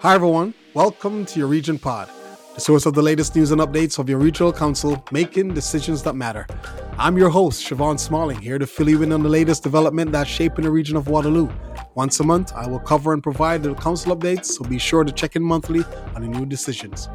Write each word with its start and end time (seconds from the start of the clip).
Hi, 0.00 0.14
everyone. 0.14 0.52
Welcome 0.74 1.24
to 1.24 1.38
your 1.38 1.48
Region 1.48 1.78
Pod, 1.78 2.10
the 2.54 2.60
source 2.60 2.84
of 2.84 2.92
the 2.92 3.00
latest 3.00 3.34
news 3.34 3.50
and 3.50 3.62
updates 3.62 3.98
of 3.98 4.10
your 4.10 4.18
regional 4.18 4.52
council 4.52 5.02
making 5.10 5.54
decisions 5.54 6.02
that 6.02 6.14
matter. 6.14 6.46
I'm 6.98 7.16
your 7.16 7.30
host, 7.30 7.66
Siobhan 7.66 7.98
Smalling, 7.98 8.38
here 8.38 8.58
to 8.58 8.66
fill 8.66 8.90
you 8.90 9.02
in 9.02 9.10
on 9.10 9.22
the 9.22 9.30
latest 9.30 9.62
development 9.62 10.12
that's 10.12 10.28
shaping 10.28 10.66
the 10.66 10.70
region 10.70 10.98
of 10.98 11.08
Waterloo. 11.08 11.48
Once 11.94 12.20
a 12.20 12.24
month, 12.24 12.52
I 12.52 12.66
will 12.66 12.78
cover 12.78 13.14
and 13.14 13.22
provide 13.22 13.62
the 13.62 13.74
council 13.74 14.14
updates, 14.14 14.44
so 14.44 14.64
be 14.64 14.78
sure 14.78 15.02
to 15.02 15.10
check 15.10 15.34
in 15.34 15.42
monthly 15.42 15.82
on 16.14 16.20
the 16.20 16.28
new 16.28 16.44
decisions. 16.44 17.08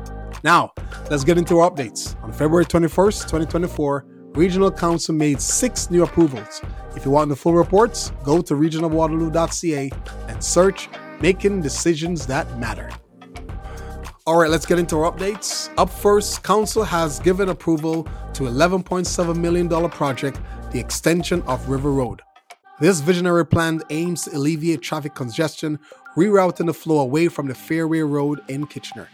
Now, 0.43 0.73
let's 1.11 1.23
get 1.23 1.37
into 1.37 1.59
our 1.59 1.69
updates. 1.69 2.21
On 2.23 2.31
February 2.31 2.65
21st, 2.65 3.21
2024, 3.21 4.05
Regional 4.33 4.71
Council 4.71 5.13
made 5.13 5.39
six 5.39 5.91
new 5.91 6.01
approvals. 6.01 6.61
If 6.95 7.05
you 7.05 7.11
want 7.11 7.29
the 7.29 7.35
full 7.35 7.53
reports, 7.53 8.11
go 8.23 8.41
to 8.41 8.55
regionofwaterloo.ca 8.55 9.91
and 10.29 10.43
search 10.43 10.89
Making 11.21 11.61
Decisions 11.61 12.25
That 12.25 12.57
Matter. 12.57 12.89
All 14.25 14.37
right, 14.37 14.49
let's 14.49 14.65
get 14.65 14.79
into 14.79 14.97
our 14.97 15.11
updates. 15.11 15.69
Up 15.77 15.89
first, 15.89 16.41
Council 16.41 16.83
has 16.83 17.19
given 17.19 17.49
approval 17.49 18.03
to 18.33 18.43
$11.7 18.43 19.35
million 19.35 19.69
project, 19.89 20.39
the 20.71 20.79
extension 20.79 21.43
of 21.43 21.69
River 21.69 21.91
Road. 21.91 22.21
This 22.79 23.01
visionary 23.01 23.45
plan 23.45 23.83
aims 23.91 24.23
to 24.23 24.35
alleviate 24.35 24.81
traffic 24.81 25.13
congestion, 25.13 25.77
rerouting 26.17 26.65
the 26.65 26.73
flow 26.73 26.99
away 26.99 27.27
from 27.27 27.47
the 27.47 27.53
Fairway 27.53 27.99
Road 27.99 28.41
in 28.47 28.65
Kitchener. 28.65 29.07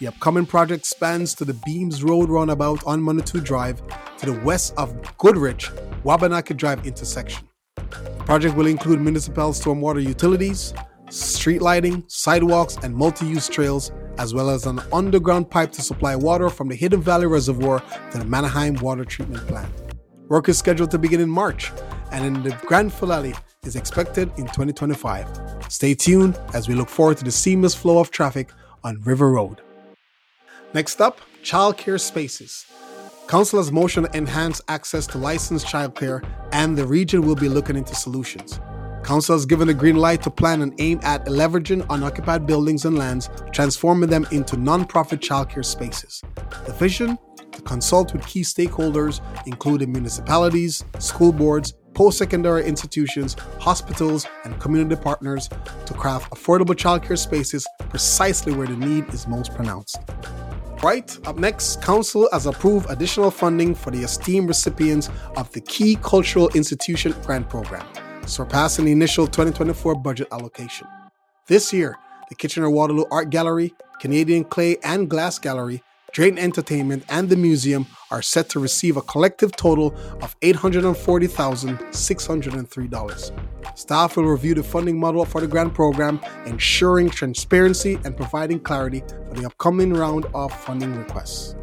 The 0.00 0.08
upcoming 0.08 0.44
project 0.44 0.84
spans 0.84 1.34
to 1.36 1.46
the 1.46 1.54
Beams 1.64 2.04
Road 2.04 2.28
roundabout 2.28 2.84
on 2.84 3.02
Manitou 3.02 3.40
Drive 3.40 3.80
to 4.18 4.26
the 4.26 4.38
west 4.40 4.74
of 4.76 4.94
Goodrich 5.16 5.70
Wabanaki 6.02 6.52
Drive 6.52 6.86
intersection. 6.86 7.48
The 7.76 8.24
project 8.26 8.54
will 8.54 8.66
include 8.66 9.00
municipal 9.00 9.52
stormwater 9.52 10.04
utilities, 10.04 10.74
street 11.14 11.62
lighting, 11.62 12.04
sidewalks, 12.08 12.76
and 12.82 12.94
multi 12.94 13.26
use 13.26 13.48
trails, 13.48 13.92
as 14.18 14.34
well 14.34 14.50
as 14.50 14.66
an 14.66 14.80
underground 14.92 15.50
pipe 15.50 15.72
to 15.72 15.82
supply 15.82 16.16
water 16.16 16.50
from 16.50 16.68
the 16.68 16.74
Hidden 16.74 17.02
Valley 17.02 17.26
Reservoir 17.26 17.82
to 18.10 18.18
the 18.18 18.24
Mannheim 18.24 18.74
Water 18.76 19.04
Treatment 19.04 19.46
Plant. 19.46 19.72
Work 20.28 20.48
is 20.48 20.58
scheduled 20.58 20.90
to 20.90 20.98
begin 20.98 21.20
in 21.20 21.28
March, 21.28 21.70
and 22.10 22.24
in 22.24 22.42
the 22.42 22.58
grand 22.66 22.92
finale 22.92 23.34
is 23.64 23.76
expected 23.76 24.30
in 24.36 24.46
2025. 24.46 25.28
Stay 25.68 25.94
tuned 25.94 26.38
as 26.52 26.68
we 26.68 26.74
look 26.74 26.88
forward 26.88 27.18
to 27.18 27.24
the 27.24 27.32
seamless 27.32 27.74
flow 27.74 27.98
of 27.98 28.10
traffic 28.10 28.50
on 28.82 29.00
River 29.02 29.30
Road. 29.30 29.60
Next 30.72 31.00
up, 31.00 31.20
childcare 31.42 32.00
spaces. 32.00 32.66
Council 33.28 33.58
has 33.58 33.72
motion 33.72 34.04
to 34.04 34.16
enhance 34.16 34.60
access 34.68 35.06
to 35.08 35.18
licensed 35.18 35.66
childcare, 35.66 36.26
and 36.52 36.76
the 36.76 36.86
region 36.86 37.22
will 37.22 37.36
be 37.36 37.48
looking 37.48 37.76
into 37.76 37.94
solutions. 37.94 38.60
Council 39.04 39.34
has 39.34 39.44
given 39.44 39.68
a 39.68 39.74
green 39.74 39.96
light 39.96 40.22
to 40.22 40.30
plan 40.30 40.62
and 40.62 40.74
aim 40.78 40.98
at 41.02 41.26
leveraging 41.26 41.84
unoccupied 41.90 42.46
buildings 42.46 42.86
and 42.86 42.96
lands, 42.96 43.28
transforming 43.52 44.08
them 44.08 44.26
into 44.32 44.56
non-profit 44.56 45.20
childcare 45.20 45.64
spaces. 45.64 46.22
The 46.64 46.72
vision 46.72 47.18
to 47.52 47.62
consult 47.62 48.14
with 48.14 48.26
key 48.26 48.40
stakeholders, 48.40 49.20
including 49.46 49.92
municipalities, 49.92 50.82
school 50.98 51.32
boards, 51.32 51.74
post 51.92 52.18
secondary 52.18 52.64
institutions, 52.64 53.36
hospitals, 53.60 54.26
and 54.44 54.58
community 54.58 55.00
partners, 55.00 55.48
to 55.86 55.94
craft 55.94 56.32
affordable 56.32 56.74
childcare 56.74 57.18
spaces 57.18 57.66
precisely 57.90 58.52
where 58.54 58.66
the 58.66 58.76
need 58.76 59.06
is 59.12 59.28
most 59.28 59.54
pronounced. 59.54 59.98
Right, 60.82 61.16
up 61.26 61.36
next, 61.36 61.82
Council 61.82 62.28
has 62.32 62.46
approved 62.46 62.86
additional 62.90 63.30
funding 63.30 63.74
for 63.74 63.90
the 63.90 64.02
esteemed 64.02 64.48
recipients 64.48 65.08
of 65.36 65.52
the 65.52 65.60
Key 65.60 65.96
Cultural 66.02 66.48
Institution 66.54 67.14
Grant 67.24 67.48
Program, 67.48 67.86
surpassing 68.26 68.84
the 68.84 68.92
initial 68.92 69.26
2024 69.26 69.94
budget 69.96 70.28
allocation. 70.32 70.86
This 71.46 71.72
year, 71.72 71.96
the 72.28 72.34
Kitchener 72.34 72.68
Waterloo 72.70 73.04
Art 73.10 73.30
Gallery, 73.30 73.74
Canadian 74.00 74.44
Clay 74.44 74.76
and 74.82 75.10
Glass 75.10 75.38
Gallery, 75.38 75.82
Drayton 76.12 76.38
Entertainment, 76.38 77.04
and 77.08 77.28
the 77.28 77.36
museum 77.36 77.86
are 78.12 78.22
set 78.22 78.48
to 78.50 78.60
receive 78.60 78.96
a 78.96 79.02
collective 79.02 79.50
total 79.56 79.92
of 80.22 80.38
$840,603. 80.40 83.32
Staff 83.76 84.16
will 84.16 84.24
review 84.24 84.54
the 84.54 84.62
funding 84.62 84.96
model 84.98 85.24
for 85.24 85.40
the 85.40 85.48
grant 85.48 85.74
program, 85.74 86.20
ensuring 86.46 87.10
transparency 87.10 87.98
and 88.04 88.16
providing 88.16 88.60
clarity 88.60 89.02
for 89.28 89.34
the 89.34 89.44
upcoming 89.44 89.92
round 89.92 90.26
of 90.34 90.52
funding 90.52 90.94
requests. 90.94 91.56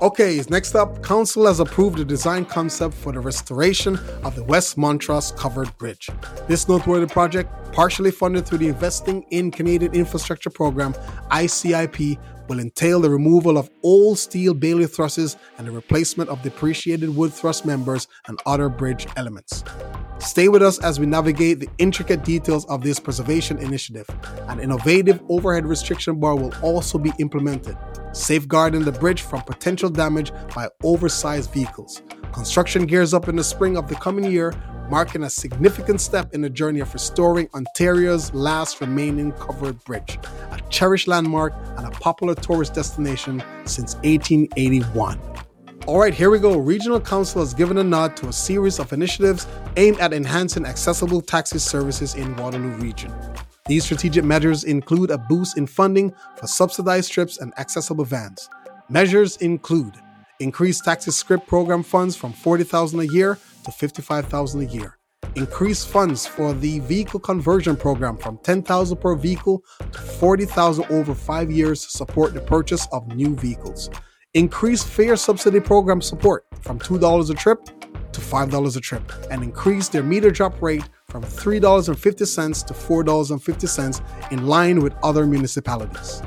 Okay, 0.00 0.40
next 0.48 0.76
up, 0.76 1.02
Council 1.02 1.46
has 1.46 1.58
approved 1.58 1.98
the 1.98 2.04
design 2.04 2.44
concept 2.44 2.94
for 2.94 3.10
the 3.10 3.18
restoration 3.18 3.98
of 4.22 4.36
the 4.36 4.44
West 4.44 4.78
Montrose 4.78 5.32
Covered 5.32 5.76
Bridge. 5.76 6.08
This 6.46 6.68
noteworthy 6.68 7.06
project, 7.06 7.50
partially 7.72 8.12
funded 8.12 8.46
through 8.46 8.58
the 8.58 8.68
Investing 8.68 9.26
in 9.30 9.50
Canadian 9.50 9.92
Infrastructure 9.92 10.50
Program 10.50 10.94
ICIP, 11.32 12.16
will 12.48 12.60
entail 12.60 13.00
the 13.00 13.10
removal 13.10 13.58
of 13.58 13.70
old 13.82 14.20
steel 14.20 14.54
bailey 14.54 14.86
trusses 14.86 15.36
and 15.58 15.66
the 15.66 15.72
replacement 15.72 16.30
of 16.30 16.40
depreciated 16.42 17.16
wood 17.16 17.34
truss 17.34 17.64
members 17.64 18.06
and 18.28 18.38
other 18.46 18.68
bridge 18.68 19.04
elements. 19.16 19.64
Stay 20.20 20.48
with 20.48 20.62
us 20.62 20.78
as 20.80 20.98
we 20.98 21.06
navigate 21.06 21.60
the 21.60 21.68
intricate 21.78 22.24
details 22.24 22.64
of 22.66 22.82
this 22.82 22.98
preservation 22.98 23.56
initiative. 23.58 24.08
An 24.48 24.58
innovative 24.58 25.20
overhead 25.28 25.64
restriction 25.64 26.18
bar 26.18 26.34
will 26.34 26.52
also 26.60 26.98
be 26.98 27.12
implemented, 27.18 27.76
safeguarding 28.12 28.84
the 28.84 28.92
bridge 28.92 29.22
from 29.22 29.42
potential 29.42 29.88
damage 29.88 30.32
by 30.54 30.68
oversized 30.82 31.52
vehicles. 31.52 32.02
Construction 32.32 32.84
gears 32.84 33.14
up 33.14 33.28
in 33.28 33.36
the 33.36 33.44
spring 33.44 33.76
of 33.76 33.88
the 33.88 33.94
coming 33.94 34.30
year, 34.30 34.52
marking 34.90 35.22
a 35.22 35.30
significant 35.30 36.00
step 36.00 36.34
in 36.34 36.40
the 36.40 36.50
journey 36.50 36.80
of 36.80 36.92
restoring 36.92 37.48
Ontario's 37.54 38.34
last 38.34 38.80
remaining 38.80 39.32
covered 39.32 39.82
bridge, 39.84 40.18
a 40.50 40.60
cherished 40.68 41.06
landmark 41.06 41.52
and 41.76 41.86
a 41.86 41.90
popular 41.90 42.34
tourist 42.34 42.74
destination 42.74 43.42
since 43.64 43.94
1881. 43.96 45.37
All 45.88 45.98
right, 45.98 46.12
here 46.12 46.28
we 46.28 46.38
go. 46.38 46.58
Regional 46.58 47.00
Council 47.00 47.40
has 47.40 47.54
given 47.54 47.78
a 47.78 47.82
nod 47.82 48.14
to 48.18 48.28
a 48.28 48.32
series 48.32 48.78
of 48.78 48.92
initiatives 48.92 49.46
aimed 49.78 49.98
at 50.00 50.12
enhancing 50.12 50.66
accessible 50.66 51.22
taxi 51.22 51.58
services 51.58 52.14
in 52.14 52.36
Waterloo 52.36 52.76
Region. 52.76 53.10
These 53.64 53.84
strategic 53.84 54.22
measures 54.22 54.64
include 54.64 55.10
a 55.10 55.16
boost 55.16 55.56
in 55.56 55.66
funding 55.66 56.12
for 56.36 56.46
subsidized 56.46 57.10
trips 57.10 57.38
and 57.38 57.58
accessible 57.58 58.04
vans. 58.04 58.50
Measures 58.90 59.38
include 59.38 59.94
increased 60.40 60.84
taxi 60.84 61.10
scrip 61.10 61.46
program 61.46 61.82
funds 61.82 62.14
from 62.14 62.34
40,000 62.34 63.00
a 63.00 63.04
year 63.04 63.38
to 63.64 63.72
55,000 63.72 64.60
a 64.60 64.64
year. 64.66 64.98
Increased 65.36 65.88
funds 65.88 66.26
for 66.26 66.52
the 66.52 66.80
vehicle 66.80 67.18
conversion 67.18 67.76
program 67.76 68.18
from 68.18 68.36
10,000 68.42 68.98
per 68.98 69.14
vehicle 69.14 69.64
to 69.90 69.98
40,000 69.98 70.84
over 70.90 71.14
5 71.14 71.50
years 71.50 71.82
to 71.86 71.90
support 71.90 72.34
the 72.34 72.42
purchase 72.42 72.86
of 72.92 73.08
new 73.16 73.34
vehicles 73.34 73.88
increase 74.38 74.84
fare 74.84 75.16
subsidy 75.16 75.58
program 75.58 76.00
support 76.00 76.46
from 76.62 76.78
$2 76.78 77.30
a 77.30 77.34
trip 77.34 77.64
to 78.12 78.20
$5 78.20 78.76
a 78.76 78.80
trip, 78.80 79.12
and 79.30 79.42
increase 79.42 79.88
their 79.88 80.02
meter 80.02 80.30
drop 80.30 80.62
rate 80.62 80.88
from 81.08 81.22
$3.50 81.22 82.66
to 82.66 82.74
$4.50 82.74 84.32
in 84.32 84.46
line 84.46 84.80
with 84.80 84.94
other 85.02 85.26
municipalities. 85.26 86.22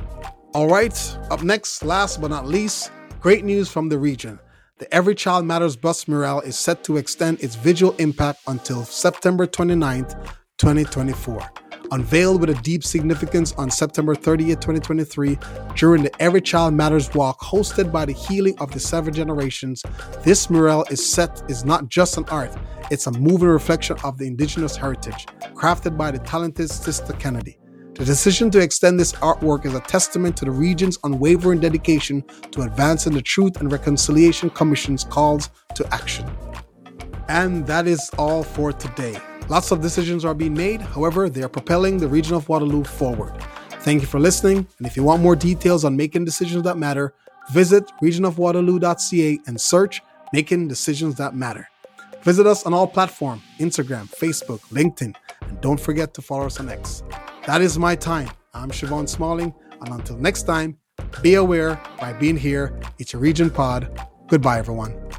All 0.54 0.68
right, 0.68 1.18
up 1.30 1.42
next, 1.42 1.84
last 1.84 2.20
but 2.20 2.30
not 2.30 2.46
least, 2.46 2.92
great 3.22 3.46
news 3.46 3.70
from 3.70 3.88
the 3.88 3.98
region. 3.98 4.40
The 4.78 4.94
Every 4.94 5.16
Child 5.16 5.46
Matters 5.46 5.78
bus 5.78 6.08
mural 6.08 6.42
is 6.42 6.58
set 6.58 6.84
to 6.86 6.98
extend 6.98 7.42
its 7.42 7.56
visual 7.56 7.96
impact 7.98 8.42
until 8.48 8.84
September 8.84 9.48
29th, 9.48 10.12
2024 10.58 11.71
unveiled 11.92 12.42
with 12.42 12.50
a 12.50 12.62
deep 12.62 12.84
significance 12.84 13.54
on 13.54 13.70
September 13.70 14.16
30th, 14.16 14.62
2023, 14.62 15.38
during 15.76 16.04
the 16.04 16.22
Every 16.22 16.42
Child 16.42 16.74
Matters 16.74 17.14
Walk 17.14 17.40
hosted 17.40 17.92
by 17.92 18.06
the 18.06 18.14
Healing 18.14 18.58
of 18.60 18.72
the 18.72 18.80
Seven 18.80 19.14
Generations. 19.14 19.84
This 20.24 20.50
mural 20.50 20.86
is 20.90 21.08
set 21.08 21.44
is 21.50 21.66
not 21.66 21.90
just 21.90 22.18
an 22.18 22.26
art, 22.30 22.56
it's 22.90 23.08
a 23.08 23.12
moving 23.12 23.48
reflection 23.48 23.98
of 24.04 24.18
the 24.18 24.28
indigenous 24.28 24.76
heritage, 24.76 25.28
crafted 25.54 25.98
by 25.98 26.12
the 26.12 26.20
talented 26.20 26.70
Sister 26.70 27.14
Kennedy. 27.14 27.58
The 27.94 28.06
decision 28.06 28.50
to 28.52 28.60
extend 28.60 29.00
this 29.00 29.12
artwork 29.14 29.66
is 29.66 29.76
a 29.76 29.80
testament 29.82 30.36
to 30.38 30.46
the 30.46 30.52
region's 30.52 30.98
unwavering 31.04 31.60
dedication 31.60 32.24
to 32.52 32.62
advancing 32.64 33.14
the 33.14 33.22
Truth 33.22 33.60
and 33.60 33.72
Reconciliation 33.72 34.50
Commission's 34.50 35.04
calls 35.04 35.50
to 35.76 35.86
action. 35.94 36.30
And 37.28 37.68
that 37.68 37.88
is 37.88 38.10
all 38.18 38.44
for 38.44 38.74
today. 38.74 39.20
Lots 39.50 39.72
of 39.72 39.82
decisions 39.82 40.24
are 40.24 40.34
being 40.34 40.54
made, 40.54 40.82
however, 40.82 41.30
they 41.30 41.44
are 41.44 41.50
propelling 41.50 41.98
the 41.98 42.08
region 42.08 42.36
of 42.36 42.48
Waterloo 42.48 42.84
forward. 42.84 43.34
Thank 43.82 44.02
you 44.02 44.08
for 44.08 44.20
listening, 44.20 44.68
and 44.78 44.88
if 44.88 44.96
you 44.96 45.04
want 45.04 45.22
more 45.22 45.36
details 45.36 45.84
on 45.84 45.98
making 45.98 46.26
decisions 46.26 46.64
that 46.64 46.78
matter, 46.78 47.14
visit 47.52 47.84
regionofwaterloo.ca 48.02 49.40
and 49.48 49.60
search 49.60 50.02
Making 50.34 50.68
Decisions 50.68 51.16
That 51.16 51.36
Matter. 51.36 51.68
Visit 52.24 52.46
us 52.46 52.66
on 52.66 52.74
all 52.74 52.88
platforms 52.88 53.42
Instagram, 53.60 54.08
Facebook, 54.10 54.62
LinkedIn, 54.70 55.16
and 55.42 55.62
don't 55.62 55.80
forget 55.80 56.14
to 56.14 56.22
follow 56.22 56.46
us 56.46 56.60
on 56.60 56.70
X. 56.70 57.04
That 57.48 57.62
is 57.62 57.78
my 57.78 57.96
time. 57.96 58.30
I'm 58.54 58.70
Siobhan 58.70 59.10
Smalling, 59.10 59.54
and 59.82 59.90
until 59.90 60.18
next 60.18 60.44
time, 60.44 60.78
be 61.22 61.34
aware 61.34 61.82
by 62.00 62.14
being 62.14 62.38
here. 62.38 62.80
It's 63.00 63.14
a 63.14 63.18
Region 63.18 63.50
Pod. 63.50 64.08
Goodbye, 64.28 64.60
everyone. 64.60 65.11